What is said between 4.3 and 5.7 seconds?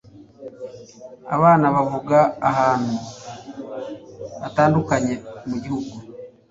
hatandukanye mu